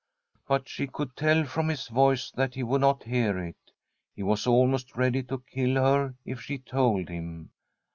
But 0.47 0.67
she 0.67 0.87
could 0.87 1.11
hear 1.19 1.45
from 1.45 1.67
his 1.69 1.87
voice 1.87 2.31
that 2.31 2.55
he 2.55 2.63
would 2.63 2.81
not 2.81 3.03
hear 3.03 3.37
it. 3.37 3.71
He 4.15 4.23
was 4.23 4.47
almost 4.47 4.95
ready 4.95 5.21
to 5.21 5.43
kill 5.47 5.75
her 5.75 6.15
if 6.25 6.41
she 6.41 6.57
told 6.57 7.07
him. 7.07 7.51